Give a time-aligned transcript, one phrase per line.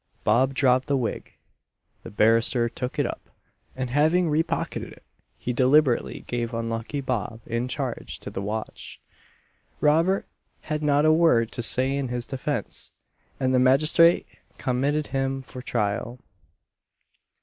[0.23, 1.33] Bob dropped the wig;
[2.01, 3.29] the barrister took it up;
[3.75, 5.03] and having re pocketed it
[5.37, 8.99] he deliberately gave unlucky Bob in charge to the watch.
[9.79, 10.25] Robert
[10.61, 12.89] had not a word to say in his defence,
[13.39, 14.25] and the magistrate
[14.57, 16.17] committed him for trial.